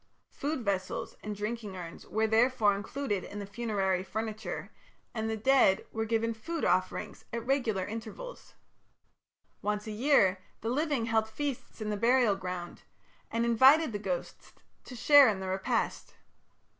Food 0.31 0.65
vessels 0.65 1.15
and 1.21 1.35
drinking 1.35 1.77
urns 1.77 2.07
were 2.07 2.25
therefore 2.25 2.73
included 2.73 3.23
in 3.23 3.37
the 3.37 3.45
funerary 3.45 4.01
furniture, 4.03 4.71
and 5.13 5.29
the 5.29 5.37
dead 5.37 5.85
were 5.91 6.05
given 6.05 6.33
food 6.33 6.65
offerings 6.65 7.25
at 7.31 7.45
regular 7.45 7.85
intervals. 7.85 8.55
Once 9.61 9.85
a 9.85 9.91
year 9.91 10.39
the 10.61 10.69
living 10.69 11.05
held 11.05 11.29
feasts 11.29 11.81
in 11.81 11.91
the 11.91 11.97
burial 11.97 12.35
ground, 12.35 12.81
and 13.29 13.45
invited 13.45 13.91
the 13.91 13.99
ghosts 13.99 14.53
to 14.85 14.95
share 14.95 15.27
in 15.29 15.39
the 15.39 15.47
repast. 15.49 16.15